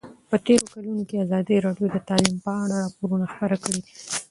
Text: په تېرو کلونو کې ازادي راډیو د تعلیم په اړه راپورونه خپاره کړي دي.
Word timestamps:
په 0.29 0.35
تېرو 0.45 0.65
کلونو 0.73 1.01
کې 1.09 1.23
ازادي 1.25 1.55
راډیو 1.65 1.87
د 1.91 1.97
تعلیم 2.09 2.37
په 2.45 2.51
اړه 2.63 2.75
راپورونه 2.85 3.25
خپاره 3.33 3.55
کړي 3.63 3.79
دي. 3.83 3.83